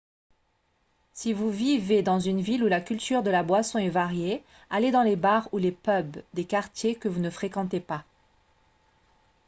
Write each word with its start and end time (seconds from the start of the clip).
si 1.13 1.31
vous 1.31 1.51
vivez 1.51 2.01
dans 2.01 2.19
une 2.19 2.41
ville 2.41 2.63
où 2.63 2.67
la 2.67 2.81
culture 2.81 3.21
de 3.21 3.29
la 3.29 3.43
boisson 3.43 3.77
est 3.77 3.91
variée 3.91 4.43
allez 4.71 4.89
dans 4.89 5.03
les 5.03 5.15
bars 5.15 5.47
ou 5.53 5.59
les 5.59 5.71
pubs 5.71 6.23
des 6.33 6.45
quartiers 6.45 6.95
que 6.95 7.07
vous 7.07 7.19
ne 7.21 7.29
fréquentez 7.29 7.79
pas 7.79 8.03